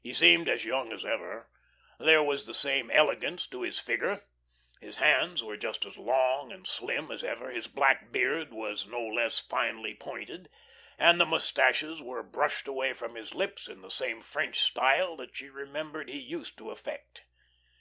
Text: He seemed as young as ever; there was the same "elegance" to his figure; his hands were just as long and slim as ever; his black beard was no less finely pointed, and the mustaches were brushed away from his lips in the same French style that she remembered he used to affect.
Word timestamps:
He 0.00 0.12
seemed 0.12 0.48
as 0.48 0.64
young 0.64 0.92
as 0.92 1.04
ever; 1.04 1.48
there 2.00 2.20
was 2.20 2.46
the 2.48 2.52
same 2.52 2.90
"elegance" 2.90 3.46
to 3.46 3.62
his 3.62 3.78
figure; 3.78 4.24
his 4.80 4.96
hands 4.96 5.40
were 5.40 5.56
just 5.56 5.86
as 5.86 5.96
long 5.96 6.50
and 6.50 6.66
slim 6.66 7.12
as 7.12 7.22
ever; 7.22 7.48
his 7.50 7.68
black 7.68 8.10
beard 8.10 8.52
was 8.52 8.88
no 8.88 9.00
less 9.06 9.38
finely 9.38 9.94
pointed, 9.94 10.48
and 10.98 11.20
the 11.20 11.26
mustaches 11.26 12.02
were 12.02 12.24
brushed 12.24 12.66
away 12.66 12.92
from 12.92 13.14
his 13.14 13.34
lips 13.36 13.68
in 13.68 13.80
the 13.82 13.88
same 13.88 14.20
French 14.20 14.58
style 14.58 15.14
that 15.14 15.36
she 15.36 15.48
remembered 15.48 16.08
he 16.08 16.18
used 16.18 16.58
to 16.58 16.72
affect. 16.72 17.24